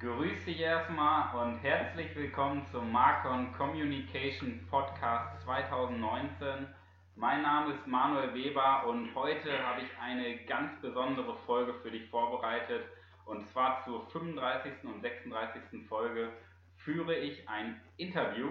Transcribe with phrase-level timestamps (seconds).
[0.00, 6.68] Grüß dich erstmal und herzlich willkommen zum Marcon Communication Podcast 2019.
[7.16, 12.08] Mein Name ist Manuel Weber und heute habe ich eine ganz besondere Folge für dich
[12.10, 12.84] vorbereitet.
[13.24, 14.84] Und zwar zur 35.
[14.84, 15.62] und 36.
[15.88, 16.30] Folge
[16.76, 18.50] führe ich ein Interview.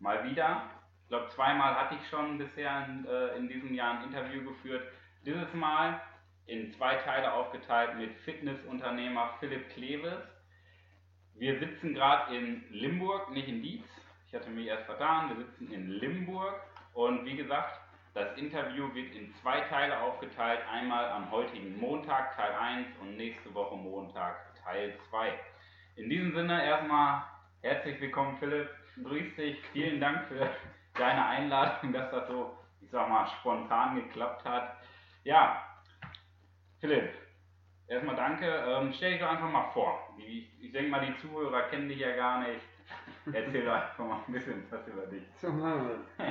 [0.00, 0.68] Mal wieder.
[1.02, 4.82] Ich glaube, zweimal hatte ich schon bisher in, äh, in diesem Jahr ein Interview geführt.
[5.24, 6.00] Dieses Mal
[6.46, 10.35] in zwei Teile aufgeteilt mit Fitnessunternehmer Philipp Kleves.
[11.38, 13.84] Wir sitzen gerade in Limburg, nicht in Dietz.
[14.26, 15.28] Ich hatte mich erst vertan.
[15.28, 16.62] Wir sitzen in Limburg
[16.94, 17.78] und wie gesagt,
[18.14, 20.60] das Interview wird in zwei Teile aufgeteilt.
[20.72, 25.38] Einmal am heutigen Montag Teil 1 und nächste Woche Montag Teil 2.
[25.96, 27.24] In diesem Sinne erstmal
[27.60, 28.70] herzlich willkommen Philipp.
[29.04, 29.60] Grüß dich.
[29.74, 30.48] Vielen Dank für
[30.94, 34.78] deine Einladung, dass das so, ich sag mal, spontan geklappt hat.
[35.24, 35.62] Ja,
[36.80, 37.12] Philipp,
[37.88, 38.46] erstmal danke.
[38.46, 40.14] Ähm, stell dich doch einfach mal vor.
[40.18, 42.60] Ich, ich denke mal, die Zuhörer kennen dich ja gar nicht.
[43.32, 45.22] Erzähl doch einfach mal ein bisschen was über dich.
[45.40, 46.26] So machen wir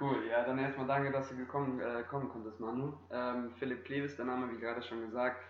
[0.00, 2.94] Cool, ja, dann erstmal danke, dass du gekommen, äh, kommen konntest, Manu.
[3.10, 5.44] Ähm, Philipp Kleves, der Name, wie gerade schon gesagt.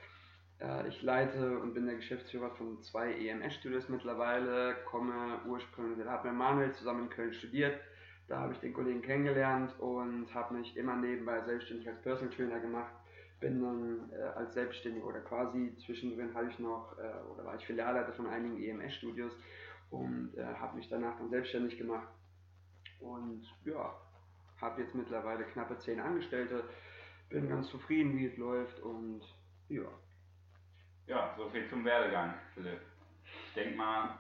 [0.61, 6.37] Äh, ich leite und bin der Geschäftsführer von zwei EMS-Studios mittlerweile, komme ursprünglich, habe mit
[6.37, 7.81] Manuel zusammen in Köln studiert.
[8.29, 12.61] Da habe ich den Kollegen kennengelernt und habe mich immer nebenbei selbstständig als Personal Trainer
[12.61, 12.93] gemacht
[13.43, 17.67] bin dann äh, als Selbstständiger oder quasi zwischendrin habe ich noch äh, oder war ich
[17.67, 19.37] Filialleiter von einigen EMS-Studios
[19.91, 22.09] und äh, habe mich danach dann selbstständig gemacht
[23.01, 23.95] und ja,
[24.61, 26.65] habe jetzt mittlerweile knappe zehn Angestellte,
[27.29, 29.23] bin ganz zufrieden, wie es läuft und
[29.69, 29.89] ja.
[31.07, 32.81] Ja, so viel zum Werdegang, Philipp.
[33.49, 34.19] Ich denke mal,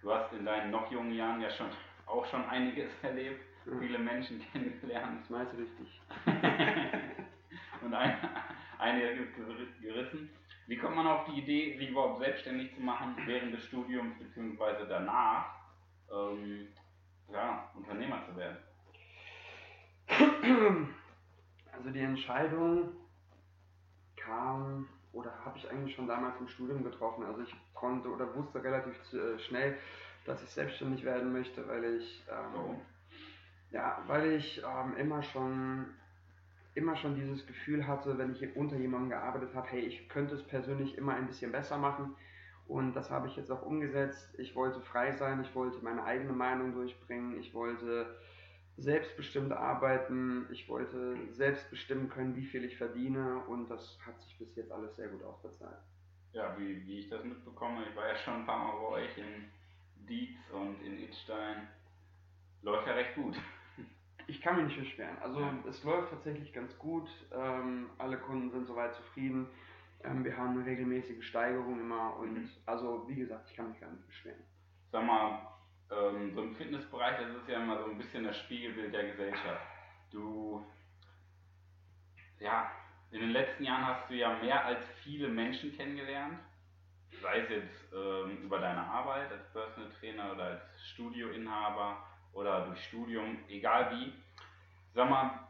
[0.00, 1.68] du hast in deinen noch jungen Jahren ja schon
[2.06, 3.78] auch schon einiges erlebt, ja.
[3.78, 5.20] viele Menschen kennengelernt.
[5.20, 6.00] Das meinst du richtig.
[7.86, 8.16] und ein,
[8.78, 9.28] einiges
[9.80, 10.30] gerissen.
[10.66, 14.84] Wie kommt man auf die Idee, sich überhaupt selbstständig zu machen während des Studiums bzw.
[14.88, 15.54] danach,
[16.12, 16.68] ähm,
[17.32, 18.58] ja, Unternehmer zu werden?
[21.72, 22.88] Also die Entscheidung
[24.16, 27.26] kam oder habe ich eigentlich schon damals im Studium getroffen.
[27.26, 29.76] Also ich konnte oder wusste relativ äh, schnell,
[30.24, 32.80] dass ich selbstständig werden möchte, weil ich ähm,
[33.72, 35.94] ja, weil ich ähm, immer schon
[36.76, 40.42] immer schon dieses Gefühl hatte, wenn ich unter jemandem gearbeitet habe, hey, ich könnte es
[40.42, 42.14] persönlich immer ein bisschen besser machen.
[42.66, 44.34] Und das habe ich jetzt auch umgesetzt.
[44.38, 48.16] Ich wollte frei sein, ich wollte meine eigene Meinung durchbringen, ich wollte
[48.76, 54.36] selbstbestimmt arbeiten, ich wollte selbst bestimmen können, wie viel ich verdiene und das hat sich
[54.38, 55.78] bis jetzt alles sehr gut ausbezahlt.
[56.32, 59.16] Ja, wie, wie ich das mitbekomme, ich war ja schon ein paar Mal bei euch
[59.16, 59.48] in
[60.06, 61.68] Dietz und in Itstein.
[62.60, 63.36] Läuft ja recht gut
[64.26, 65.16] ich kann mich nicht beschweren.
[65.22, 65.54] Also ja.
[65.68, 67.08] es läuft tatsächlich ganz gut.
[67.32, 69.48] Ähm, alle Kunden sind soweit zufrieden.
[70.04, 72.50] Ähm, wir haben eine regelmäßige Steigerung immer und mhm.
[72.66, 74.42] also wie gesagt, ich kann mich gar nicht beschweren.
[74.90, 75.46] Sag mal,
[75.90, 79.66] ähm, so im Fitnessbereich, das ist ja immer so ein bisschen das Spiegelbild der Gesellschaft.
[80.10, 80.64] Du,
[82.40, 82.70] ja,
[83.10, 86.38] in den letzten Jahren hast du ja mehr als viele Menschen kennengelernt.
[87.22, 92.04] Sei es jetzt ähm, über deine Arbeit als Personal Trainer oder als Studioinhaber
[92.36, 94.12] oder durch Studium, egal wie.
[94.94, 95.40] Sag mal,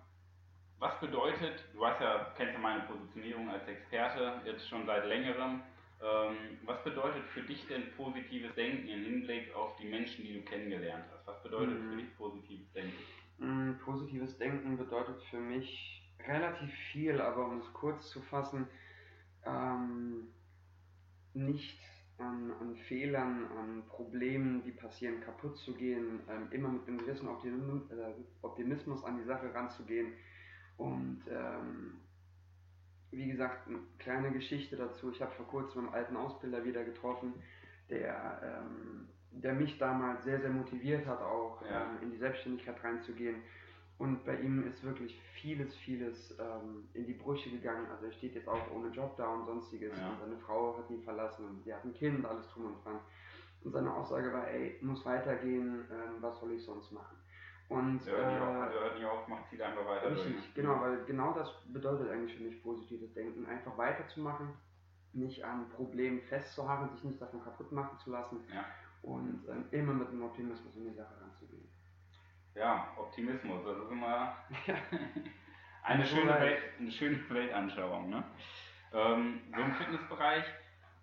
[0.78, 5.62] was bedeutet, du weißt ja, kennst ja meine Positionierung als Experte jetzt schon seit längerem,
[6.02, 10.42] ähm, was bedeutet für dich denn positives Denken im Hinblick auf die Menschen, die du
[10.42, 11.26] kennengelernt hast?
[11.26, 11.90] Was bedeutet mhm.
[11.90, 12.98] für dich positives Denken?
[13.38, 18.68] Mhm, positives Denken bedeutet für mich relativ viel, aber um es kurz zu fassen,
[19.44, 20.28] ähm,
[21.32, 21.78] nicht
[22.18, 27.28] an, an Fehlern, an Problemen, die passieren, kaputt zu gehen, ähm, immer mit einem gewissen
[27.28, 30.12] äh, Optimismus an die Sache ranzugehen.
[30.76, 31.98] Und ähm,
[33.10, 35.10] wie gesagt, eine kleine Geschichte dazu.
[35.10, 37.34] Ich habe vor kurzem einen alten Ausbilder wieder getroffen,
[37.88, 41.84] der, ähm, der mich damals sehr, sehr motiviert hat, auch ja.
[41.84, 43.36] ähm, in die Selbstständigkeit reinzugehen.
[43.98, 47.86] Und bei ihm ist wirklich vieles, vieles ähm, in die Brüche gegangen.
[47.90, 49.98] Also er steht jetzt auch ohne Job da und sonstiges.
[49.98, 50.10] Ja.
[50.10, 53.00] Und seine Frau hat ihn verlassen und die hat ein Kind, alles drum und dran.
[53.62, 57.16] Und seine Aussage war, ey, muss weitergehen, ähm, was soll ich sonst machen?
[57.68, 60.54] Und, hört nicht auf, hört nicht auf, macht zieht einfach weiter richtig, durch.
[60.54, 63.44] Genau, weil genau das bedeutet eigentlich für mich positives Denken.
[63.46, 64.50] Einfach weiterzumachen,
[65.12, 68.64] nicht an Problemen festzuharren, sich nicht davon kaputt machen zu lassen ja.
[69.02, 71.35] und ähm, immer mit einem Optimismus in die Sache ranzugehen.
[72.56, 74.34] Ja, Optimismus, das ist immer
[75.82, 78.08] eine, schöne Welt, eine schöne Weltanschauung.
[78.08, 78.24] Ne?
[78.94, 80.44] Ähm, so im Fitnessbereich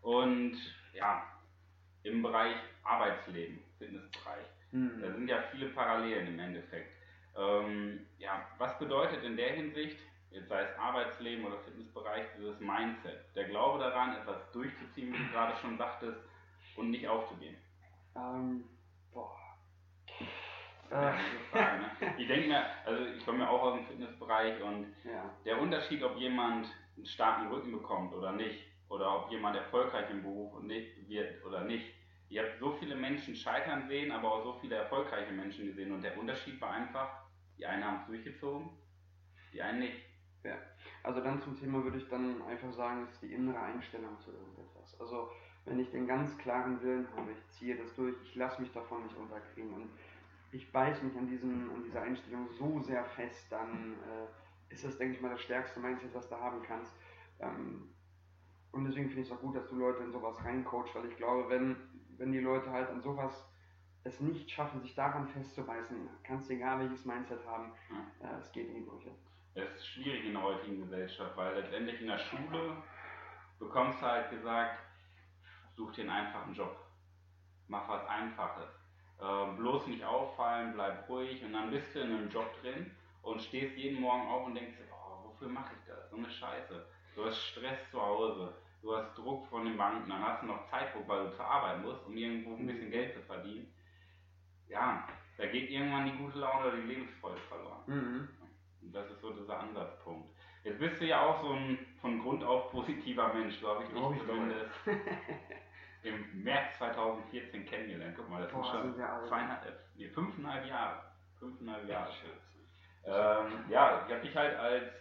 [0.02, 0.58] und
[0.94, 1.28] ja,
[2.02, 4.46] im Bereich Arbeitsleben, Fitnessbereich.
[4.72, 5.00] Mhm.
[5.00, 6.92] Da sind ja viele Parallelen im Endeffekt.
[7.38, 10.00] Ähm, ja, was bedeutet in der Hinsicht,
[10.32, 13.36] jetzt sei es Arbeitsleben oder Fitnessbereich, dieses Mindset?
[13.36, 16.18] Der Glaube daran, etwas durchzuziehen, wie du gerade schon sagtest,
[16.76, 17.58] und nicht aufzugeben?
[18.16, 18.64] Ähm,
[19.14, 19.43] boah.
[20.94, 21.14] Ja,
[21.52, 22.14] Frage, ne?
[22.18, 25.30] Ich denke mir, also ich komme ja auch aus dem Fitnessbereich und ja.
[25.46, 30.22] der Unterschied, ob jemand einen starken Rücken bekommt oder nicht, oder ob jemand erfolgreich im
[30.22, 31.86] Beruf nicht wird oder nicht.
[32.30, 36.04] Ich habe so viele Menschen scheitern sehen, aber auch so viele erfolgreiche Menschen gesehen und
[36.04, 37.10] der Unterschied war einfach,
[37.58, 38.70] die einen haben es durchgezogen,
[39.52, 39.98] die einen nicht.
[40.44, 40.58] Ja.
[41.04, 45.00] Also dann zum Thema würde ich dann einfach sagen, ist die innere Einstellung zu irgendetwas.
[45.00, 45.32] Also
[45.66, 49.04] wenn ich den ganz klaren Willen habe, ich ziehe das durch, ich lasse mich davon
[49.04, 49.90] nicht unterkriegen und
[50.54, 54.98] ich beiße mich an, diesen, an dieser Einstellung so sehr fest, dann äh, ist das,
[54.98, 56.94] denke ich mal, das stärkste Mindset, was du haben kannst.
[57.40, 57.90] Ähm,
[58.72, 61.18] und deswegen finde ich es auch gut, dass du Leute in sowas reincoachst, weil ich
[61.18, 61.76] glaube, wenn,
[62.18, 63.50] wenn die Leute halt an sowas
[64.04, 68.30] es nicht schaffen, sich daran festzubeißen, kannst du egal welches Mindset haben, ja.
[68.30, 69.12] äh, es geht in die Brüche.
[69.56, 72.76] Es ist schwierig in der heutigen Gesellschaft, weil letztendlich in der Schule
[73.60, 74.80] bekommst du halt gesagt,
[75.76, 76.76] such dir einen einfachen Job.
[77.68, 78.83] Mach was Einfaches.
[79.24, 82.92] Äh, bloß nicht auffallen, bleib ruhig und dann bist du in einem Job drin
[83.22, 86.10] und stehst jeden Morgen auf und denkst, oh, wofür mache ich das?
[86.10, 86.86] So eine Scheiße.
[87.16, 90.70] Du hast Stress zu Hause, du hast Druck von den Banken, dann hast du noch
[90.70, 93.74] Zeitdruck, weil du zur Arbeit musst, um irgendwo ein bisschen Geld zu verdienen.
[94.68, 97.84] Ja, da geht irgendwann die gute Laune oder die Lebensfreude verloren.
[97.86, 98.30] Mhm.
[98.82, 100.36] Und das ist so dieser Ansatzpunkt.
[100.66, 104.02] Jetzt bist du ja auch so ein von Grund auf positiver Mensch, habe ich dich
[104.02, 104.70] oh, zumindest
[106.04, 108.16] im März 2014 kennengelernt.
[108.18, 111.04] Guck mal, das Boah, sind schon zweieinhalb, äh, nee, fünfeinhalb Jahre.
[111.40, 112.12] Fünfeinhalb Jahre.
[113.06, 114.94] Ähm, ja, ich habe dich halt als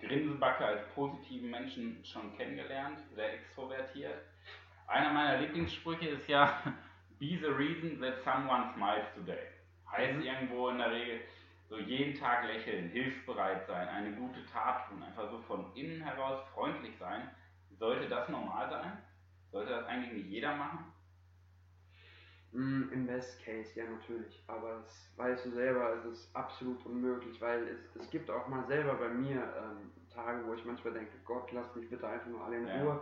[0.00, 4.22] Grinsebacke, als positiven Menschen schon kennengelernt, sehr extrovertiert.
[4.86, 6.62] Einer meiner Lieblingssprüche ist ja,
[7.18, 9.48] be the reason that someone smiles today.
[9.90, 10.22] Heißt mhm.
[10.22, 11.20] irgendwo in der Regel,
[11.68, 16.40] so jeden Tag lächeln, hilfsbereit sein, eine gute Tat tun, einfach so von innen heraus
[16.54, 17.30] freundlich sein.
[17.78, 19.02] Sollte das normal sein?
[19.56, 20.92] Sollte das eigentlich nicht jeder machen?
[22.52, 24.44] Mm, Im Best Case, ja natürlich.
[24.48, 28.66] Aber das weißt du selber, es ist absolut unmöglich, weil es, es gibt auch mal
[28.66, 32.44] selber bei mir ähm, Tage, wo ich manchmal denke, Gott, lass mich bitte einfach nur
[32.44, 32.82] alle in ja.
[32.82, 33.00] Ruhe.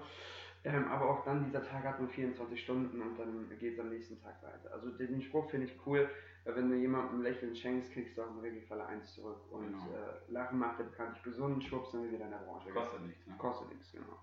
[0.63, 3.91] Ähm, aber auch dann, dieser Tag hat nur 24 Stunden und dann geht es am
[3.91, 4.73] nächsten Tag weiter.
[4.73, 6.09] Also den Spruch finde ich cool,
[6.45, 9.41] weil wenn du jemandem Lächeln schenkst, kriegst du auch im Regelfall eins zurück.
[9.51, 9.93] Und genau.
[9.93, 12.71] äh, Lachen macht ja bekanntlich gesund, schwupps, dann wieder in der Branche.
[12.71, 13.35] Kostet nichts, ne?
[13.39, 14.21] Kostet nichts, genau.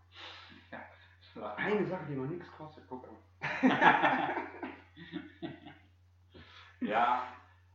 [0.72, 0.82] Ja.
[1.56, 3.18] Eine Sache, die noch nichts kostet, guck an.
[6.82, 7.24] ja,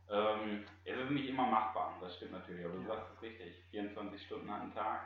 [0.09, 3.63] ähm, es ist nicht immer machbar, das stimmt natürlich, aber du sagst es richtig.
[3.71, 5.01] 24 Stunden an Tag.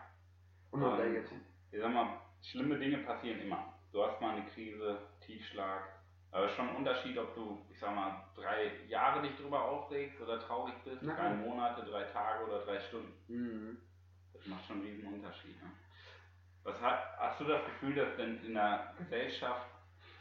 [0.72, 3.74] Und ähm, Ich sag mal, schlimme Dinge passieren immer.
[3.92, 5.84] Du hast mal eine Krise, Tiefschlag.
[6.32, 9.64] Aber es ist schon ein Unterschied, ob du, ich sag mal, drei Jahre dich drüber
[9.66, 13.14] aufregst oder traurig bist, Na, drei Monate, drei Tage oder drei Stunden.
[13.28, 13.78] Mhm.
[14.34, 15.62] Das macht schon einen riesen Unterschied.
[15.62, 15.72] Ne?
[16.64, 19.68] Was hat, du das Gefühl, dass denn in der Gesellschaft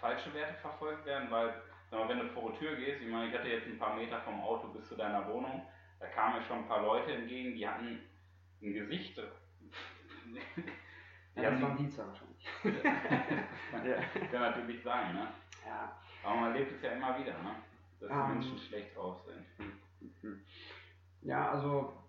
[0.01, 1.31] falsche Werte verfolgt werden?
[1.31, 1.55] Weil,
[1.91, 4.21] mal, wenn du vor die Tür gehst, ich meine, ich hatte jetzt ein paar Meter
[4.21, 5.67] vom Auto bis zu deiner Wohnung,
[5.99, 8.01] da kamen mir schon ein paar Leute entgegen, die hatten
[8.63, 9.19] ein Gesicht.
[11.35, 12.49] ja, das waren die wahrscheinlich.
[13.85, 13.97] ja.
[14.31, 15.29] Kann natürlich sein, ne?
[15.67, 15.97] Ja.
[16.23, 17.57] Aber man lebt es ja immer wieder, ne?
[18.01, 18.39] Dass um, die ähm.
[18.39, 19.45] Menschen schlecht drauf sind.
[20.23, 20.41] Mhm.
[21.23, 22.00] Ja, also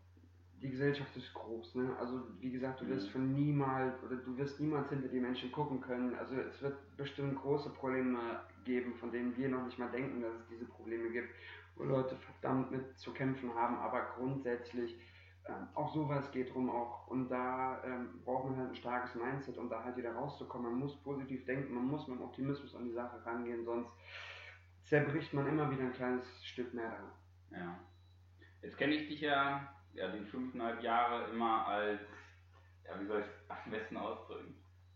[0.62, 1.96] die Gesellschaft ist groß, ne?
[2.00, 3.12] Also wie gesagt, du wirst mhm.
[3.12, 6.16] von niemals oder du wirst niemals hinter die Menschen gucken können.
[6.16, 8.20] Also es wird bestimmt große Probleme
[8.64, 11.30] geben, von denen wir noch nicht mal denken, dass es diese Probleme gibt,
[11.76, 15.00] wo Leute verdammt mit zu kämpfen haben, aber grundsätzlich
[15.48, 17.08] ähm, auch sowas geht rum auch.
[17.08, 20.72] Und da ähm, braucht man halt ein starkes Mindset, um da halt wieder rauszukommen.
[20.72, 23.90] Man muss positiv denken, man muss mit Optimismus an die Sache rangehen, sonst
[24.84, 27.12] zerbricht man immer wieder ein kleines Stück mehr daran.
[27.52, 27.80] Ja.
[28.62, 32.02] Jetzt kenne ich dich ja, ja die fünfeinhalb Jahre immer als,
[32.86, 34.56] ja wie soll ich es am besten ausdrücken?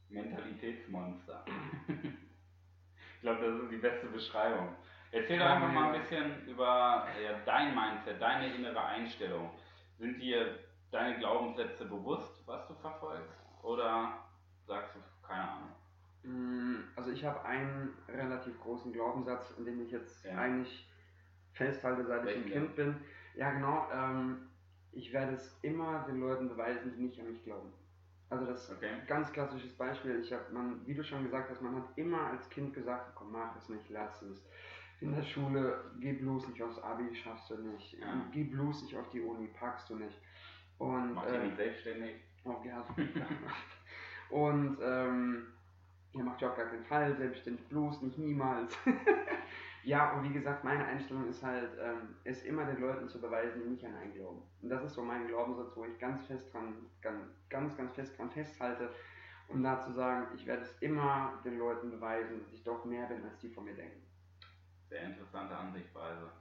[0.09, 1.45] Mentalitätsmonster.
[1.87, 4.75] ich glaube, das ist die beste Beschreibung.
[5.11, 9.49] Erzähl doch einfach mal ein bisschen über ja, dein Mindset, deine innere Einstellung.
[9.97, 10.59] Sind dir
[10.91, 13.39] deine Glaubenssätze bewusst, was du verfolgst?
[13.63, 14.19] Oder
[14.65, 15.69] sagst du, keine Ahnung?
[16.23, 20.37] Mm, also ich habe einen relativ großen Glaubenssatz, an dem ich jetzt ja.
[20.37, 20.89] eigentlich
[21.53, 22.95] festhalte, seit Welchen ich ein Kind bin.
[23.35, 24.49] Ja genau, ähm,
[24.95, 27.71] ich werde es immer den Leuten beweisen, die nicht an mich glauben.
[28.29, 28.89] Also das okay.
[29.07, 30.19] ganz klassisches Beispiel.
[30.21, 33.31] Ich habe, man, wie du schon gesagt hast, man hat immer als Kind gesagt, komm
[33.31, 34.43] mach es nicht, lass es
[35.01, 37.93] in der Schule, geh bloß nicht aufs Abi, schaffst du nicht.
[37.99, 38.25] Ja.
[38.31, 40.17] Geh bloß nicht auf die Uni, packst du nicht.
[40.77, 42.15] Und, Mach äh, nicht selbstständig.
[42.43, 42.85] Oh, ja,
[44.29, 45.47] Und ähm,
[46.13, 48.77] ja, macht ja auch gar keinen Fall, selbstständig bloß nicht, niemals.
[49.85, 53.61] ja, und wie gesagt, meine Einstellung ist halt, ähm, ist immer den Leuten zu beweisen,
[53.63, 54.41] die nicht an einen glauben.
[54.61, 58.17] Und das ist so mein Glaubenssatz, wo ich ganz fest dran, ganz, ganz, ganz fest
[58.17, 58.89] dran festhalte.
[59.47, 63.05] um da zu sagen, ich werde es immer den Leuten beweisen, dass ich doch mehr
[63.05, 64.01] bin, als die von mir denken.
[64.89, 66.31] Sehr interessante Ansichtweise.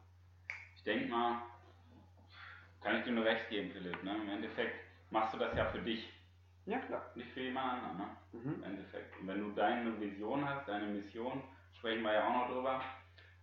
[0.74, 1.42] Ich denke mal,
[2.80, 4.02] kann ich dir nur recht geben, Philipp.
[4.02, 4.16] Ne?
[4.22, 4.74] Im Endeffekt
[5.10, 6.12] machst du das ja für dich.
[6.64, 7.10] Ja, klar.
[7.14, 8.16] Nicht für jemand anderen, ne?
[8.32, 8.54] Mhm.
[8.54, 9.20] Im Endeffekt.
[9.20, 11.42] Und wenn du deine Vision hast, deine Mission,
[11.76, 12.80] sprechen wir ja auch noch drüber,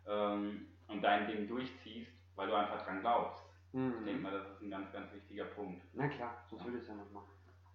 [0.08, 3.44] ähm, und dein Ding durchziehst, weil du einfach dran glaubst.
[3.74, 3.96] Mhm.
[4.00, 5.82] Ich denke mal, das ist ein ganz, ganz wichtiger Punkt.
[5.94, 7.30] Na klar, sonst würde ich es ja nicht machen.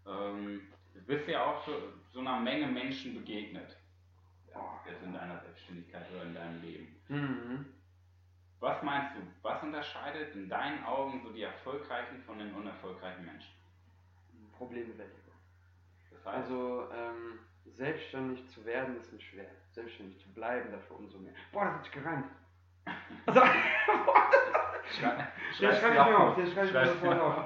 [0.07, 0.61] Ähm,
[0.95, 1.73] du bist ja auch so,
[2.13, 3.77] so einer Menge Menschen begegnet.
[4.53, 6.97] Ja, jetzt in deiner Selbstständigkeit oder in deinem Leben.
[7.09, 7.67] Mhm.
[8.61, 13.53] Was meinst du, was unterscheidet in deinen Augen so die erfolgreichen von den unerfolgreichen Menschen?
[14.57, 15.35] Problembewältigung.
[16.11, 17.39] Das heißt, Also ähm,
[17.75, 19.51] selbstständig zu werden ist nicht schwer.
[19.73, 21.35] Selbstständig zu bleiben dafür umso mehr.
[21.53, 22.27] Boah, das hat sich gereimt.
[23.27, 23.41] Also,
[24.99, 25.29] schrei,
[25.61, 27.45] den schreibe ich mir auf, den schreibe ich mir sofort auf.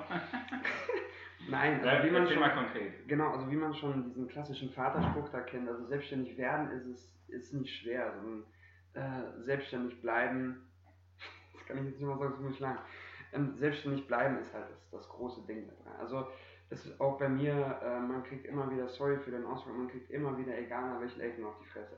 [1.48, 3.08] Nein, also wie man schon, mal konkret.
[3.08, 7.10] genau, also wie man schon diesen klassischen Vaterspruch da kennt, also selbstständig werden ist es
[7.28, 8.44] ist nicht schwer, sondern
[8.94, 10.68] äh, selbstständig bleiben,
[11.54, 12.78] das kann ich jetzt nicht mal sagen, das ist mir lang.
[13.32, 16.00] Ähm, selbstständig bleiben ist halt das, das große Ding da dran.
[16.00, 16.26] Also
[16.70, 20.10] ist auch bei mir, äh, man kriegt immer wieder, sorry für den Ausdruck, man kriegt
[20.10, 21.96] immer wieder, egal an welchen Ecken, auf die Fresse.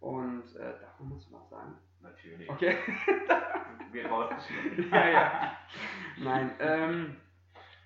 [0.00, 1.74] Und äh, darf man das was sagen?
[2.00, 2.48] Natürlich.
[2.48, 2.76] Okay.
[3.92, 4.90] Wird rausgeschnitten.
[4.92, 5.52] ja, ja.
[6.18, 7.16] Nein, ähm,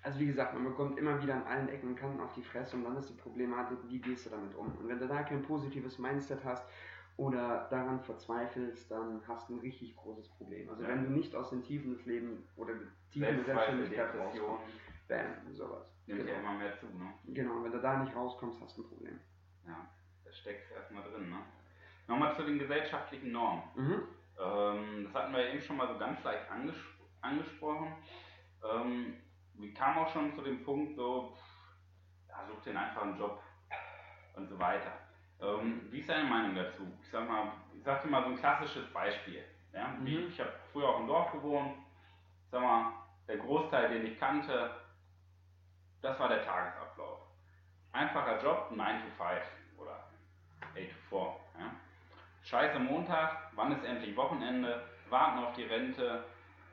[0.03, 2.75] also wie gesagt, man bekommt immer wieder an allen Ecken und Kanten auf die Fresse
[2.75, 4.67] und dann ist die Problematik, wie gehst du damit um?
[4.77, 6.65] Und wenn du da kein positives Mindset hast
[7.17, 10.69] oder daran verzweifelst, dann hast du ein richtig großes Problem.
[10.69, 10.89] Also Ja.
[10.89, 12.73] wenn du nicht aus den Tiefen des Lebens oder
[13.11, 14.65] Tiefen der Selbstständigkeit rauskommst,
[15.07, 15.93] bam, sowas.
[16.11, 16.49] Nimmt ja Genau.
[16.49, 17.13] immer mehr zu, ne?
[17.27, 19.19] genau, wenn du da nicht rauskommst, hast du ein Problem.
[19.67, 19.87] Ja,
[20.25, 21.37] da steckt erstmal drin, ne?
[22.07, 23.63] Nochmal zu den gesellschaftlichen Normen.
[23.75, 24.03] Mhm.
[24.39, 26.75] Ähm, das hatten wir eben schon mal so ganz leicht anges
[27.21, 27.93] angesprochen.
[28.69, 29.15] Ähm,
[29.53, 31.37] wir kamen auch schon zu dem Punkt, so,
[32.27, 33.39] ja, such dir einfach einen Job
[34.35, 34.91] und so weiter.
[35.39, 36.83] Ähm, wie ist deine Meinung dazu?
[37.01, 39.43] Ich sag mal, ich sag dir mal so ein klassisches Beispiel.
[39.73, 39.89] Ja?
[39.89, 40.27] Mhm.
[40.29, 41.73] ich habe früher auf dem Dorf gewohnt.
[42.45, 42.93] Ich sag mal,
[43.27, 44.71] der Großteil, den ich kannte,
[46.01, 47.19] das war der Tagesablauf.
[47.91, 49.41] Einfacher Job, 9 to 5
[49.77, 50.07] oder
[50.61, 51.19] 8 to 4.
[51.59, 51.71] Ja?
[52.43, 54.83] Scheiße Montag, wann ist endlich Wochenende?
[55.09, 56.23] Warten auf die Rente,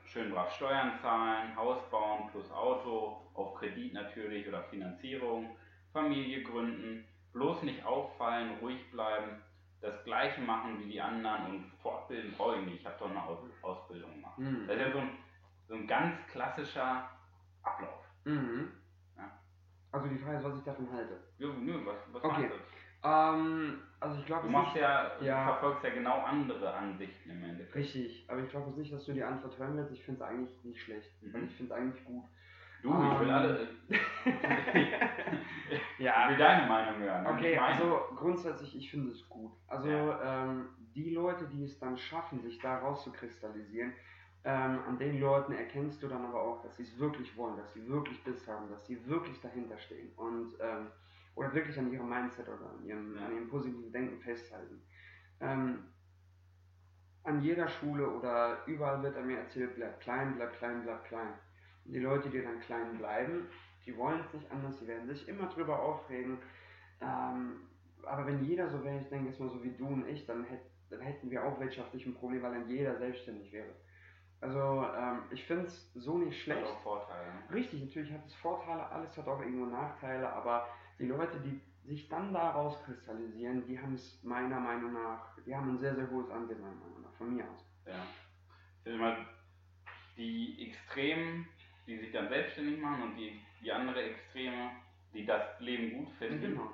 [0.05, 5.57] schön brav Steuern zahlen, Haus bauen plus Auto, auf Kredit natürlich oder Finanzierung,
[5.91, 9.41] Familie gründen, bloß nicht auffallen, ruhig bleiben,
[9.81, 13.23] das gleiche machen wie die anderen und fortbilden brauche ich nicht, ich habe doch eine
[13.23, 14.37] Aus Ausbildung gemacht.
[14.37, 14.67] Mhm.
[14.67, 15.09] Das ist ja so ein,
[15.67, 17.09] so ein ganz klassischer
[17.63, 18.05] Ablauf.
[18.25, 18.71] Mhm.
[19.91, 19.97] Ja.
[19.99, 21.19] Also die Frage ist, was ich davon halte.
[21.37, 22.49] Ja, nö, was, was Okay.
[23.01, 25.45] Ähm, also ich glaube, Du machst nicht- ja, ja.
[25.45, 27.75] du verfolgst ja genau andere Ansichten im Endeffekt.
[27.75, 29.93] Richtig, aber ich glaube nicht, dass du die Antwort hören willst.
[29.93, 31.09] Ich finde es eigentlich nicht schlecht.
[31.23, 31.45] Mhm.
[31.45, 32.25] Ich finde es eigentlich gut.
[32.81, 33.33] Du, ich will Ähm.
[33.35, 33.67] alle.
[35.97, 37.27] Ich will deine Meinung hören.
[37.27, 39.51] Okay, also grundsätzlich, ich finde es gut.
[39.67, 40.43] Also Ja.
[40.45, 43.93] ähm, die Leute, die es dann schaffen, sich da rauszukristallisieren,
[44.45, 47.73] ähm, an den Leuten erkennst du dann aber auch, dass sie es wirklich wollen, dass
[47.73, 50.87] sie wirklich Biss haben, dass sie wirklich dahinter stehen und ähm,
[51.35, 54.81] oder wirklich an ihrem Mindset oder an ihrem, an ihrem positiven Denken festhalten.
[55.41, 55.85] Ähm,
[57.23, 61.33] an jeder Schule oder überall wird er mir erzählt, bleib klein, bleib klein, bleib klein.
[61.85, 63.47] Und die Leute, die dann klein bleiben,
[63.85, 66.39] die wollen es nicht anders, die werden sich immer drüber aufregen.
[67.01, 67.61] Ähm,
[68.03, 70.43] aber wenn jeder so wäre, ich denke jetzt mal so wie du und ich, dann,
[70.45, 73.69] hätt, dann hätten wir auch wirtschaftlich ein Problem, weil dann jeder selbstständig wäre.
[74.41, 76.65] Also ähm, ich finde es so nicht Hat schlecht.
[76.67, 77.27] auch Vorteile.
[77.33, 77.55] Ne?
[77.55, 80.67] Richtig, natürlich hat es Vorteile, alles hat auch irgendwo Nachteile, aber
[80.97, 85.69] die Leute, die sich dann da rauskristallisieren, die haben es meiner Meinung nach, die haben
[85.71, 87.65] ein sehr, sehr hohes Ansehen meiner Meinung nach, von mir aus.
[87.85, 87.95] Ja.
[88.77, 89.25] Ich finde mal,
[90.15, 91.47] die Extremen,
[91.87, 94.71] die sich dann selbstständig machen und die, die andere Extreme,
[95.13, 96.71] die das Leben gut finden, Genau.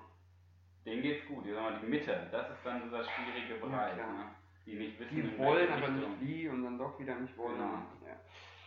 [0.86, 1.46] denen geht's gut.
[1.46, 3.94] Ich sag mal, die Mitte, das ist dann dieser schwierige Bereich.
[3.96, 4.14] klar.
[4.14, 4.35] ne?
[4.66, 7.58] Die nicht wissen, Die wollen aber nicht wie und dann doch wieder nicht wollen.
[7.58, 7.74] Genau.
[8.08, 8.16] Ja.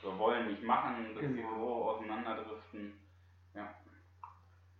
[0.02, 1.56] So wollen nicht machen, dass sie Genau.
[1.56, 2.94] so auseinanderdriften.
[3.54, 3.74] Ja.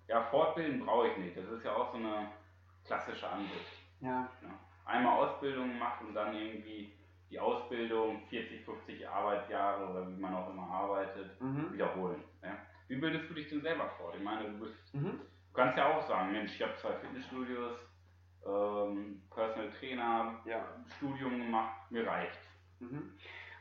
[0.06, 1.37] Ja, Fortbilden brauche ich nicht.
[1.37, 2.30] Das ist ja auch so eine
[2.84, 3.66] klassische Ansicht.
[4.00, 4.28] ja.
[4.42, 4.58] Ja.
[4.84, 6.90] Einmal Ausbildung gemacht und dann irgendwie
[7.30, 11.75] die Ausbildung 40, 50 Arbeitsjahre oder wie man auch immer arbeitet, Mhm.
[11.75, 12.25] wiederholen.
[12.42, 12.56] Ja.
[12.87, 14.14] Wie bildest du dich denn selber fort?
[14.16, 15.20] Ich meine, du, bist, Mhm.
[15.20, 17.76] du kannst ja auch sagen, Mensch, ich habe zwei Fitnessstudios,
[18.47, 20.64] ähm, Personal Trainer, Ja.
[20.97, 22.38] Studium gemacht, mir reicht's.
[22.80, 23.12] Mhm.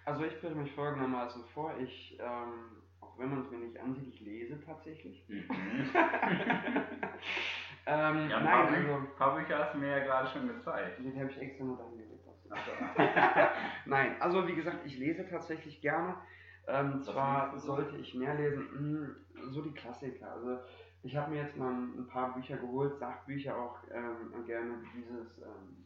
[0.06, 4.08] Also ich bilde mich folgendermaßen vor, ich, ähm, auch wenn man es mir nicht ansieht,
[4.08, 5.28] ich lese tatsächlich.
[5.28, 5.46] Mhm.
[7.86, 11.00] ähm, Ja, ein nein, paar, also, paar Bücher hast du mir ja gerade schon gezeigt.
[11.00, 12.26] den habe ich extra noch angelegt.
[12.50, 12.72] Also,
[13.86, 16.16] Nein, also wie gesagt, ich lese tatsächlich gerne.
[16.70, 20.32] Ähm, zwar sollte ich mehr lesen, mh, so die Klassiker.
[20.32, 20.60] Also
[21.04, 25.86] Ich habe mir jetzt mal ein paar Bücher geholt, Sachbücher auch ähm, gerne, dieses ähm,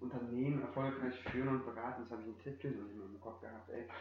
[0.00, 2.02] Unternehmen erfolgreich führen und beraten.
[2.02, 3.86] Das habe ich einen Titel nicht mehr im Kopf gehabt, ey.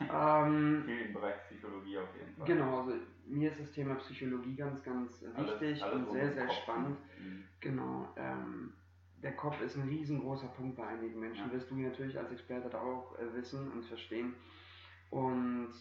[0.00, 2.46] Ähm, Viel im Bereich Psychologie auf jeden Fall.
[2.46, 2.92] Genau, also
[3.26, 6.98] mir ist das Thema Psychologie ganz, ganz wichtig alles, alles und sehr, sehr spannend.
[7.18, 7.44] Mhm.
[7.58, 8.08] Genau.
[8.16, 8.74] Ähm,
[9.22, 11.46] der Kopf ist ein riesengroßer Punkt bei einigen Menschen.
[11.46, 11.52] Ja.
[11.52, 14.34] Wirst du natürlich als Experte da auch äh, wissen und verstehen.
[15.10, 15.72] Und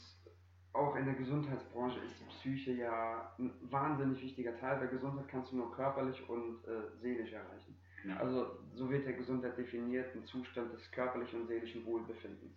[0.73, 4.79] auch in der Gesundheitsbranche ist die Psyche ja ein wahnsinnig wichtiger Teil.
[4.79, 7.75] Bei Gesundheit kannst du nur körperlich und äh, seelisch erreichen.
[8.05, 8.17] Ja.
[8.17, 12.55] Also so wird der Gesundheit definiert, ein Zustand des körperlichen und seelischen Wohlbefindens.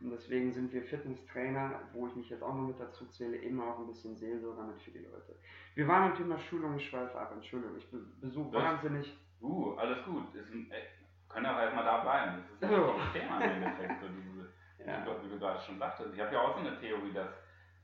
[0.00, 3.64] Und deswegen sind wir Fitnesstrainer, wo ich mich jetzt auch noch mit dazu zähle, immer
[3.68, 5.36] auch ein bisschen Seelsorger mit für die Leute.
[5.74, 7.88] Wir waren im Thema Schulung, ich schweife ab, Entschuldigung, ich
[8.20, 9.16] besuche wahnsinnig.
[9.40, 10.34] Uh, alles gut.
[10.34, 10.82] Ist ein, ey,
[11.28, 12.42] können auch erstmal da bleiben.
[12.60, 12.94] Das ist ein oh.
[13.12, 14.52] Thema im Endeffekt, so diese,
[14.86, 15.22] ja.
[15.22, 16.14] wie du gerade schon sagtest.
[16.14, 17.30] Ich habe ja auch so eine Theorie, dass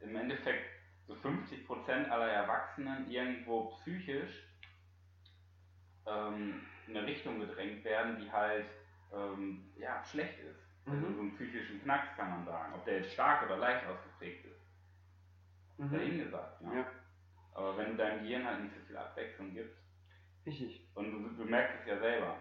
[0.01, 0.71] im Endeffekt
[1.07, 4.45] so 50% aller Erwachsenen irgendwo psychisch
[6.07, 8.67] ähm, in eine Richtung gedrängt werden, die halt
[9.13, 10.61] ähm, ja, schlecht ist.
[10.87, 11.15] Also mhm.
[11.15, 12.75] so einen psychischen Knacks kann man sagen.
[12.75, 14.61] Ob der jetzt stark oder leicht ausgeprägt ist.
[15.79, 15.93] Mhm.
[15.93, 16.63] Dahingesagt.
[16.63, 16.75] Ja.
[16.75, 16.87] ja.
[17.55, 19.77] Aber wenn du deinem Gehirn halt nicht so viel Abwechslung gibst.
[20.47, 20.89] Richtig.
[20.95, 22.37] Und du, du merkst es ja selber.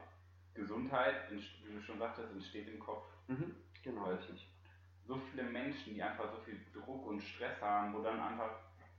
[0.53, 3.05] Gesundheit, wie du schon sagtest, entsteht im Kopf.
[3.27, 3.55] Mhm.
[3.83, 4.05] Genau.
[4.05, 4.47] Richtig.
[5.09, 8.51] So viele Menschen, die einfach so viel Druck und Stress haben, wo dann einfach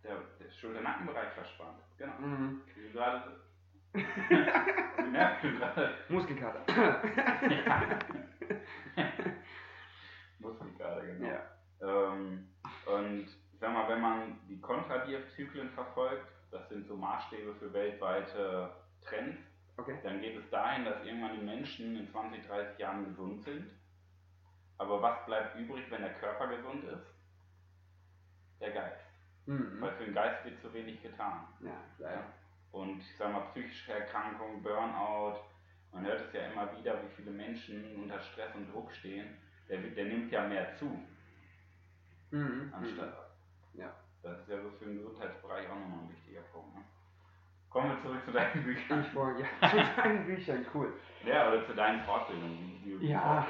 [0.02, 1.78] der, der Schulter-Nackenbereich verspannt.
[1.98, 2.18] Genau.
[2.18, 2.62] Mhm.
[2.74, 3.40] Wie du gerade.
[3.92, 5.94] du merkst gerade.
[6.08, 6.64] Muskelkater.
[7.48, 7.98] ja.
[10.40, 11.28] Muskelkater, genau.
[11.28, 11.42] Ja.
[11.80, 12.48] Ähm,
[12.86, 18.74] und ich sag mal, wenn man die Kontradiazyklen verfolgt, das sind so Maßstäbe für weltweite
[19.02, 19.38] Trends,
[19.76, 19.96] okay.
[20.02, 23.70] dann geht es dahin, dass irgendwann die Menschen in 20, 30 Jahren gesund sind.
[24.80, 27.04] Aber was bleibt übrig, wenn der Körper gesund ist?
[28.60, 29.04] Der Geist.
[29.44, 29.76] Mhm.
[29.78, 31.46] Weil für den Geist wird zu wenig getan.
[31.60, 32.24] Ja, leider.
[32.72, 35.40] Und ich sag mal, psychische Erkrankungen, Burnout,
[35.92, 39.36] man hört es ja immer wieder, wie viele Menschen unter Stress und Druck stehen.
[39.68, 40.98] Der, der nimmt ja mehr zu.
[42.30, 42.72] Mhm.
[42.74, 43.14] Anstatt.
[43.74, 43.94] Ja.
[44.22, 46.74] Das ist ja so für den Gesundheitsbereich auch nochmal ein wichtiger Punkt.
[46.74, 46.82] Ne?
[47.68, 49.04] Kommen wir zurück zu deinen Büchern.
[49.06, 50.94] Ich wollte, ja, zu deinen Büchern, cool.
[51.26, 53.46] Ja, oder zu deinen Fortbildungen, wie, wie ja,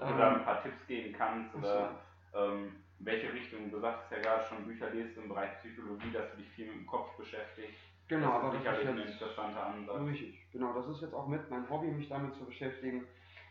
[0.00, 2.00] Ob du da ein paar Tipps geben kannst oder
[2.34, 3.70] ähm, in welche Richtung.
[3.70, 6.76] Du sagst ja gerade schon, Bücher lest im Bereich Psychologie, dass du dich viel mit
[6.76, 7.78] dem Kopf beschäftigst.
[8.08, 10.00] Genau, das aber ist sicherlich ein interessanter Ansatz.
[10.00, 10.72] Richtig, genau.
[10.72, 13.06] Das ist jetzt auch mit mein Hobby, mich damit zu beschäftigen,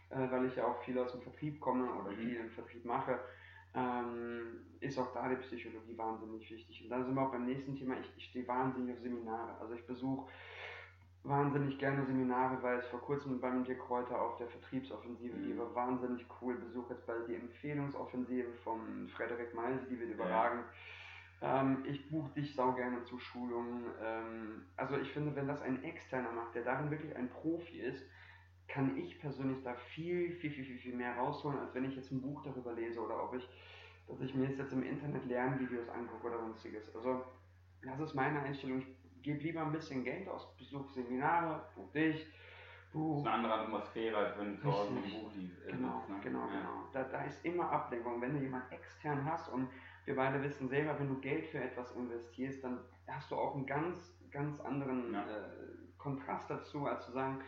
[0.10, 2.16] äh, weil ich ja auch viel aus dem Vertrieb komme oder mhm.
[2.16, 3.20] viel im Vertrieb mache
[3.78, 6.84] ähm, ist auch da die Psychologie wahnsinnig wichtig.
[6.84, 7.96] Und dann sind wir auch beim nächsten Thema.
[8.00, 9.56] Ich, ich stehe wahnsinnig auf Seminare.
[9.60, 10.30] Also ich besuche
[11.28, 15.44] wahnsinnig gerne Seminare, weil es vor kurzem beim Dirk Kräuter auf der Vertriebsoffensive mhm.
[15.44, 16.56] die war wahnsinnig cool.
[16.56, 20.66] Besuche jetzt bald die Empfehlungsoffensive von Frederik Meise, die wird überragend.
[21.42, 21.62] Ja.
[21.62, 23.86] Ähm, ich buche dich sau gerne zu Schulungen.
[24.02, 28.04] Ähm, also ich finde, wenn das ein Externer macht, der darin wirklich ein Profi ist,
[28.68, 32.12] kann ich persönlich da viel, viel, viel, viel, viel mehr rausholen, als wenn ich jetzt
[32.12, 33.48] ein Buch darüber lese oder ob ich,
[34.08, 36.94] dass ich mir jetzt im Internet Lernvideos angucke oder sonstiges.
[36.96, 37.24] Also
[37.82, 38.80] das ist meine Einstellung.
[38.80, 38.88] Ich
[39.28, 42.26] gebe lieber ein bisschen Geld aus, besuche Seminare, buch dich,
[42.94, 43.16] Buch.
[43.16, 45.66] Das ist eine andere Atmosphäre, als wenn du zu Hause ein Buch liest.
[45.68, 46.16] Genau, ne?
[46.24, 46.48] genau, ja.
[46.48, 46.88] genau.
[46.94, 48.22] Da, da ist immer Ablenkung.
[48.22, 49.68] Wenn du jemanden extern hast und
[50.06, 53.66] wir beide wissen selber, wenn du Geld für etwas investierst, dann hast du auch einen
[53.66, 55.24] ganz, ganz anderen ja.
[55.24, 55.50] äh,
[55.98, 57.42] Kontrast dazu, als zu sagen,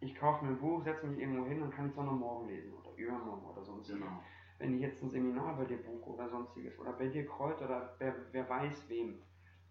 [0.00, 2.48] ich kaufe mir ein Buch, setze mich irgendwo hin und kann es auch noch morgen
[2.48, 4.02] lesen oder übermorgen oder sonstiges.
[4.02, 4.22] Genau.
[4.58, 7.94] Wenn ich jetzt ein Seminar bei dir buche oder sonstiges oder bei dir Kreuz oder
[7.98, 9.22] wer, wer weiß wem,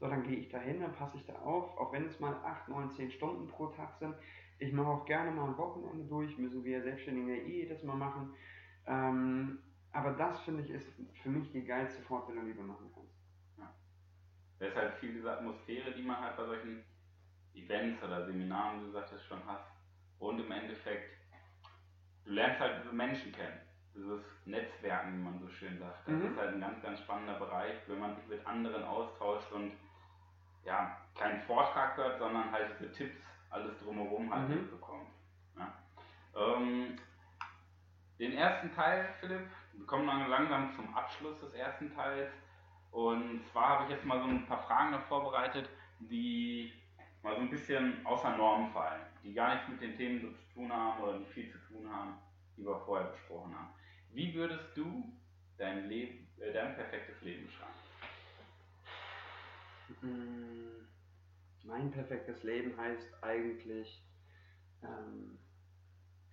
[0.04, 2.36] so dann gehe ich da hin, dann passe ich da auf, auch wenn es mal
[2.44, 4.14] 8, 9, 10 Stunden pro Tag sind.
[4.60, 8.34] Ich mache auch gerne mal ein Wochenende durch, müssen wir Selbstständige eh jedes Mal machen.
[8.86, 9.60] Ähm,
[9.94, 13.14] aber das finde ich ist für mich die geilste Fortbildung, die du machen kannst.
[13.58, 13.74] Ja.
[14.60, 16.84] Das ist halt viel diese Atmosphäre, die man halt bei solchen
[17.54, 19.72] Events oder Seminaren, wie du sagtest, schon hast
[20.20, 21.16] und im Endeffekt,
[22.26, 23.62] du lernst halt diese Menschen kennen.
[23.96, 26.08] Dieses Netzwerken, wie man so schön sagt.
[26.10, 26.26] Das mhm.
[26.26, 29.72] ist halt ein ganz, ganz spannender Bereich, wenn man sich mit anderen austauscht und
[30.66, 33.18] ja, keinen Vortrag hört, sondern halt diese Tipps,
[33.50, 34.56] alles drumherum halt mhm.
[34.56, 35.10] mitbekommt.
[35.58, 35.74] Ja.
[36.36, 36.98] Ähm,
[38.20, 42.32] den ersten Teil, Philipp, wir kommen dann langsam zum Abschluss des ersten Teils.
[42.92, 46.72] Und zwar habe ich jetzt mal so ein paar Fragen noch vorbereitet, die
[47.22, 50.54] mal so ein bisschen außer Norm fallen die gar nichts mit den Themen so zu
[50.54, 52.18] tun haben oder nicht viel zu tun haben,
[52.58, 53.70] die wir vorher besprochen haben.
[54.12, 55.12] Wie würdest du
[55.58, 57.74] dein, Leben, äh, dein perfektes Leben beschreiben?
[60.02, 60.86] Mm,
[61.66, 64.04] mein perfektes Leben heißt eigentlich,
[64.84, 65.38] ähm,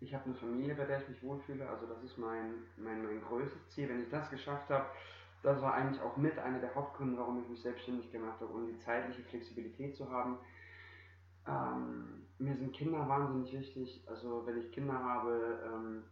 [0.00, 1.68] ich habe eine Familie, bei der ich mich wohlfühle.
[1.68, 3.88] Also das ist mein, mein, mein größtes Ziel.
[3.88, 4.86] Wenn ich das geschafft habe,
[5.42, 8.66] das war eigentlich auch mit einer der Hauptgründe, warum ich mich selbstständig gemacht habe, um
[8.66, 10.38] die zeitliche Flexibilität zu haben.
[11.46, 14.02] Ähm, mir sind Kinder wahnsinnig wichtig.
[14.06, 16.04] Also wenn ich Kinder habe, ähm,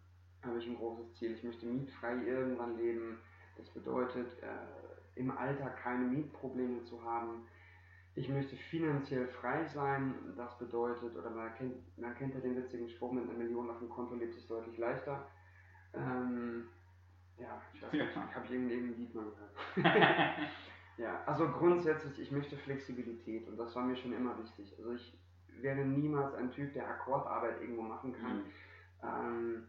[0.43, 1.33] habe ich ein großes Ziel.
[1.33, 3.19] Ich möchte mietfrei irgendwann leben.
[3.57, 4.88] Das bedeutet, äh,
[5.19, 7.47] im Alter keine Mietprobleme zu haben.
[8.15, 10.15] Ich möchte finanziell frei sein.
[10.37, 13.79] Das bedeutet, oder man kennt, man kennt ja den witzigen Spruch, mit einer Million auf
[13.79, 15.27] dem Konto lebt sich deutlich leichter.
[15.95, 16.69] Ähm,
[17.39, 19.55] ja, ich weiß nicht, ich habe irgendein Lied mal gehört.
[20.99, 24.75] ja, also grundsätzlich, ich möchte Flexibilität und das war mir schon immer wichtig.
[24.79, 25.17] Also ich
[25.61, 28.39] werde niemals ein Typ, der Akkordarbeit irgendwo machen kann.
[28.39, 28.45] Mhm.
[29.03, 29.69] Ähm,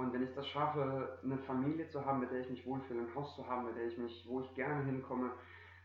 [0.00, 3.14] und wenn ich das schaffe, eine Familie zu haben, mit der ich mich wohlfühle, ein
[3.14, 5.30] Haus zu haben, mit der ich mich, wo ich gerne hinkomme,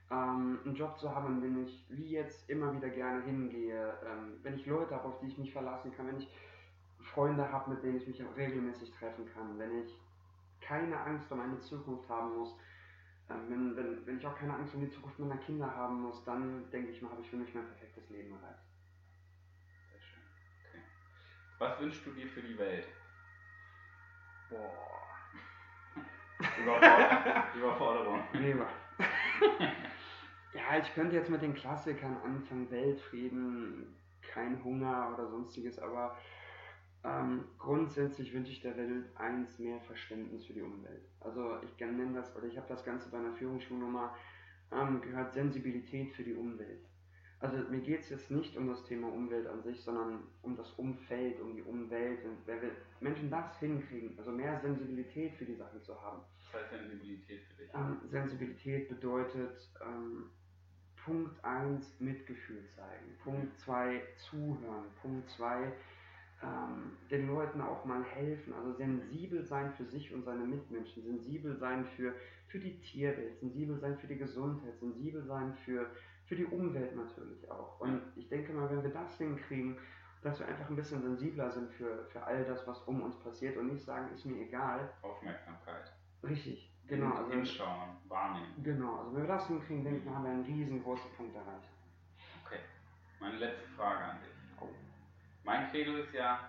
[0.09, 4.39] ähm, einen Job zu haben, in dem ich wie jetzt immer wieder gerne hingehe, ähm,
[4.41, 6.33] wenn ich Leute habe, auf die ich mich verlassen kann, wenn ich
[7.01, 9.93] Freunde habe, mit denen ich mich regelmäßig treffen kann, wenn ich
[10.61, 12.55] keine Angst um eine Zukunft haben muss,
[13.29, 16.23] ähm, wenn, wenn, wenn ich auch keine Angst um die Zukunft meiner Kinder haben muss,
[16.23, 18.63] dann denke ich mal, habe ich für mich mein perfektes Leben erreicht.
[19.91, 20.23] Sehr schön.
[20.69, 20.83] Okay.
[21.59, 22.87] Was wünschst du dir für die Welt?
[24.55, 24.85] Boah.
[26.61, 27.43] Überforderung.
[27.55, 28.23] Überforderung.
[28.33, 28.67] Lieber.
[30.53, 36.17] ja, ich könnte jetzt mit den Klassikern anfangen, Weltfrieden, kein Hunger oder sonstiges, aber
[37.03, 41.07] ähm, grundsätzlich wünsche ich der Welt eins mehr Verständnis für die Umwelt.
[41.19, 44.15] Also ich nenne das, oder ich habe das Ganze bei einer Führungsschulnummer
[44.71, 46.83] ähm, gehört, Sensibilität für die Umwelt.
[47.39, 50.71] Also mir geht es jetzt nicht um das Thema Umwelt an sich, sondern um das
[50.73, 52.23] Umfeld, um die Umwelt.
[52.23, 52.71] Und wenn wir
[53.01, 56.21] Menschen das hinkriegen, also mehr Sensibilität für die Sachen zu haben.
[56.51, 57.73] Was heißt Sensibilität für dich?
[57.73, 60.29] Ähm, Sensibilität bedeutet ähm,
[61.03, 65.71] Punkt 1 Mitgefühl zeigen, Punkt 2 zuhören, Punkt 2
[66.43, 71.55] ähm, den Leuten auch mal helfen, also sensibel sein für sich und seine Mitmenschen, sensibel
[71.57, 72.13] sein für,
[72.47, 75.87] für die Tierwelt, sensibel sein für die Gesundheit, sensibel sein für,
[76.25, 77.79] für die Umwelt natürlich auch.
[77.79, 79.77] Und ich denke mal, wenn wir das hinkriegen,
[80.21, 83.57] dass wir einfach ein bisschen sensibler sind für, für all das, was um uns passiert
[83.57, 84.91] und nicht sagen, ist mir egal.
[85.01, 85.91] Aufmerksamkeit.
[86.23, 87.13] Richtig, genau.
[87.15, 88.63] Also, Hinschauen, wahrnehmen.
[88.63, 91.69] Genau, also wenn wir das hinkriegen, denke ich, haben wir einen riesengroßen Punkt erreicht.
[92.43, 92.59] Okay,
[93.19, 94.35] meine letzte Frage an dich.
[95.45, 96.39] Mein Credo ist ja,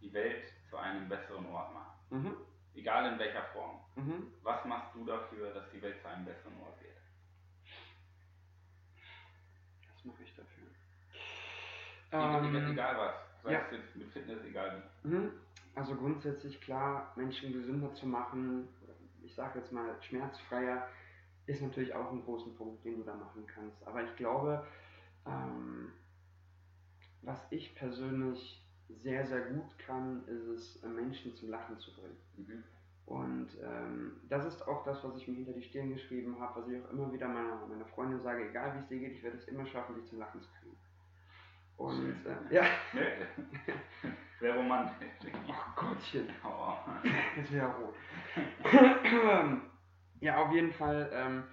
[0.00, 1.92] die Welt zu einem besseren Ort machen.
[2.08, 2.36] Mhm.
[2.74, 3.78] Egal in welcher Form.
[3.96, 4.32] Mhm.
[4.42, 6.96] Was machst du dafür, dass die Welt zu einem besseren Ort wird?
[9.94, 10.66] Was mache ich dafür?
[12.56, 13.14] Ähm, egal was.
[13.42, 13.60] Sei ja.
[13.60, 15.08] es jetzt mit Fitness, egal wie.
[15.08, 15.30] Mhm.
[15.74, 18.68] Also grundsätzlich klar, Menschen gesünder zu machen,
[19.22, 20.88] ich sage jetzt mal schmerzfreier,
[21.46, 23.86] ist natürlich auch ein großer Punkt, den du da machen kannst.
[23.86, 24.66] Aber ich glaube,
[25.26, 25.92] ähm,
[27.22, 32.16] was ich persönlich sehr, sehr gut kann, ist es, Menschen zum Lachen zu bringen.
[32.36, 32.64] Mhm.
[33.06, 36.68] Und ähm, das ist auch das, was ich mir hinter die Stirn geschrieben habe, was
[36.68, 39.36] ich auch immer wieder meiner, meiner Freundin sage, egal wie es dir geht, ich werde
[39.36, 40.76] es immer schaffen, dich zum Lachen zu kriegen.
[41.80, 42.62] Und äh, ja.
[44.38, 45.08] Sehr romantisch.
[45.48, 46.28] Oh Gottchen.
[46.44, 46.74] Oh.
[47.36, 47.94] Jetzt wieder rot.
[50.20, 51.44] ja, auf jeden Fall, ähm,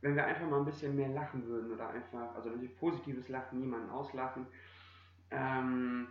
[0.00, 3.60] wenn wir einfach mal ein bisschen mehr lachen würden oder einfach, also natürlich positives Lachen,
[3.60, 4.46] niemanden auslachen,
[5.30, 6.08] ähm,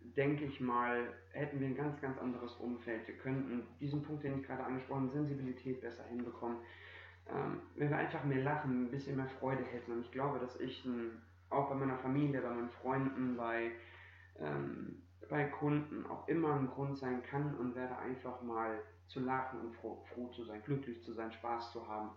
[0.00, 3.06] denke ich mal, hätten wir ein ganz, ganz anderes Umfeld.
[3.06, 6.56] Wir könnten diesen Punkt, den ich gerade angesprochen habe, Sensibilität besser hinbekommen.
[7.30, 9.92] Ähm, wenn wir einfach mehr lachen, ein bisschen mehr Freude hätten.
[9.92, 11.20] Und ich glaube, dass ich ein,
[11.50, 13.72] auch bei meiner Familie, bei meinen Freunden, bei,
[14.38, 19.60] ähm, bei Kunden auch immer ein Grund sein kann und werde einfach mal zu lachen
[19.60, 22.10] und froh, froh zu sein, glücklich zu sein, Spaß zu haben.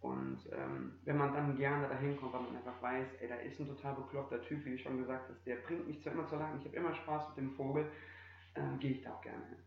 [0.00, 3.60] Und ähm, wenn man dann gerne dahin kommt, weil man einfach weiß, ey, da ist
[3.60, 6.36] ein total bekloppter Typ, wie du schon gesagt hast, der bringt mich zwar immer zu
[6.36, 7.86] lachen, ich habe immer Spaß mit dem Vogel,
[8.56, 9.58] ähm, gehe ich da auch gerne hin.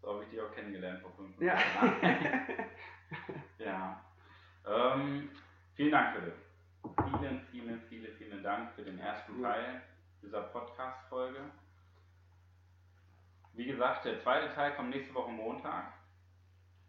[0.00, 1.54] So habe ich dich auch kennengelernt vor fünf Ja.
[3.58, 4.04] ja.
[4.66, 5.28] Ähm,
[5.74, 6.34] vielen Dank, Philipp.
[6.82, 9.82] Vielen, vielen, vielen, vielen Dank für den ersten Teil
[10.20, 11.40] dieser Podcast-Folge.
[13.54, 15.92] Wie gesagt, der zweite Teil kommt nächste Woche Montag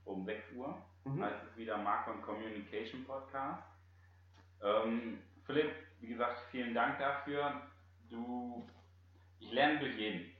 [0.05, 1.23] um 6 Uhr mhm.
[1.23, 3.63] heißt es wieder Marketing Communication Podcast.
[4.61, 7.61] Ähm, Philipp, wie gesagt, vielen Dank dafür.
[8.09, 8.67] Du,
[9.39, 10.31] ich lerne durch jeden.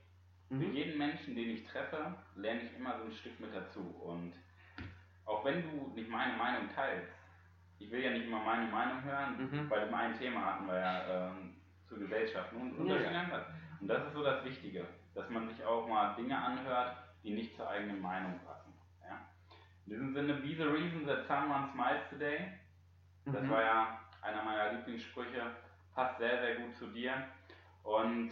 [0.48, 0.60] Mhm.
[0.60, 3.80] Durch jeden Menschen, den ich treffe, lerne ich immer so ein Stück mit dazu.
[3.80, 4.34] Und
[5.24, 7.12] auch wenn du nicht meine Meinung teilst,
[7.84, 9.68] ich will ja nicht immer meine Meinung hören, mhm.
[9.68, 11.54] bei dem einen Thema hatten wir ja ähm,
[11.88, 13.46] zur Gesellschaft und Unterschiede ja.
[13.80, 17.54] Und das ist so das Wichtige, dass man sich auch mal Dinge anhört, die nicht
[17.56, 18.64] zur eigenen Meinung passen.
[19.86, 22.52] In diesem Sinne, be the reason that someone smiles today.
[23.26, 23.50] Das mhm.
[23.50, 25.42] war ja einer meiner Lieblingssprüche.
[25.94, 27.12] Passt sehr, sehr gut zu dir.
[27.82, 28.30] Und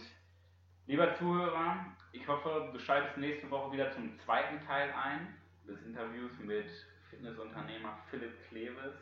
[0.87, 5.35] lieber Zuhörer, ich hoffe, du schaltest nächste Woche wieder zum zweiten Teil ein
[5.67, 6.65] des Interviews mit
[7.09, 8.95] Fitnessunternehmer Philipp Kleves.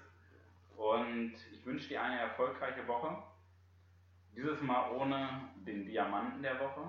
[0.82, 3.16] Und ich wünsche dir eine erfolgreiche Woche.
[4.36, 6.82] Dieses Mal ohne den Diamanten der Woche.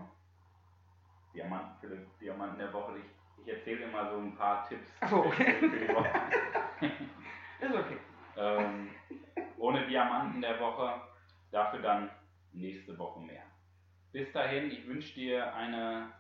[1.35, 2.99] Diamanten, Philipp, Diamanten der Woche.
[2.99, 5.57] Ich, ich erzähle immer so ein paar Tipps oh, okay.
[5.61, 6.11] für die Woche.
[7.61, 7.99] Ist okay.
[8.39, 8.91] Ähm,
[9.59, 11.03] ohne Diamanten der Woche.
[11.51, 12.11] Dafür dann
[12.53, 13.43] nächste Woche mehr.
[14.11, 16.11] Bis dahin, ich wünsche dir eine,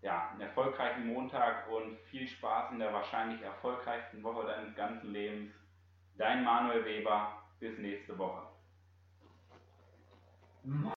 [0.00, 5.59] ja, einen erfolgreichen Montag und viel Spaß in der wahrscheinlich erfolgreichsten Woche deines ganzen Lebens.
[6.20, 7.32] Dein Manuel Weber.
[7.60, 8.42] Bis nächste Woche.